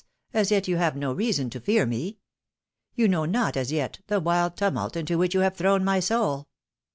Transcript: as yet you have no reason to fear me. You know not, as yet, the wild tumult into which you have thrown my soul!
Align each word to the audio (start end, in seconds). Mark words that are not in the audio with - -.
as 0.33 0.49
yet 0.49 0.67
you 0.67 0.77
have 0.77 0.95
no 0.97 1.13
reason 1.13 1.47
to 1.47 1.59
fear 1.59 1.85
me. 1.85 2.17
You 2.95 3.07
know 3.07 3.25
not, 3.25 3.55
as 3.55 3.71
yet, 3.71 3.99
the 4.07 4.19
wild 4.19 4.57
tumult 4.57 4.95
into 4.95 5.15
which 5.15 5.35
you 5.35 5.41
have 5.41 5.55
thrown 5.55 5.83
my 5.85 5.99
soul! 5.99 6.47